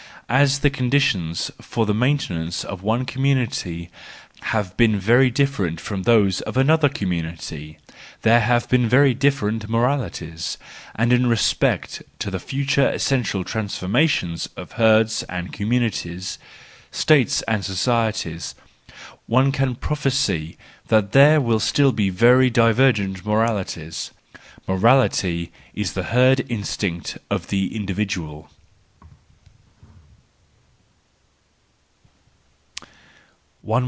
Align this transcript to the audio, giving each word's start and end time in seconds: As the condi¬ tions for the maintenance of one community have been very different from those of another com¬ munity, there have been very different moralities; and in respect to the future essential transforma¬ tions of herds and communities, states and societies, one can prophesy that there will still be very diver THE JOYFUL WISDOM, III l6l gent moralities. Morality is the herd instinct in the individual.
As 0.29 0.59
the 0.59 0.69
condi¬ 0.69 0.97
tions 1.01 1.51
for 1.59 1.85
the 1.85 1.93
maintenance 1.93 2.63
of 2.63 2.81
one 2.83 3.03
community 3.03 3.89
have 4.55 4.77
been 4.77 4.97
very 4.97 5.29
different 5.29 5.81
from 5.81 6.03
those 6.03 6.39
of 6.43 6.55
another 6.55 6.87
com¬ 6.87 7.05
munity, 7.09 7.75
there 8.21 8.39
have 8.39 8.69
been 8.69 8.87
very 8.87 9.13
different 9.13 9.67
moralities; 9.67 10.57
and 10.95 11.11
in 11.11 11.27
respect 11.27 12.01
to 12.19 12.31
the 12.31 12.39
future 12.39 12.87
essential 12.91 13.43
transforma¬ 13.43 14.07
tions 14.07 14.47
of 14.55 14.71
herds 14.79 15.23
and 15.23 15.51
communities, 15.51 16.39
states 16.91 17.41
and 17.41 17.65
societies, 17.65 18.55
one 19.27 19.51
can 19.51 19.75
prophesy 19.75 20.55
that 20.87 21.11
there 21.11 21.41
will 21.41 21.59
still 21.59 21.91
be 21.91 22.09
very 22.09 22.49
diver 22.49 22.93
THE 22.93 22.93
JOYFUL 22.93 23.03
WISDOM, 23.03 23.03
III 23.03 23.11
l6l 23.11 23.13
gent 23.17 23.25
moralities. 23.25 24.11
Morality 24.65 25.51
is 25.73 25.91
the 25.91 26.03
herd 26.15 26.45
instinct 26.49 27.17
in 27.29 27.39
the 27.49 27.75
individual. 27.75 28.49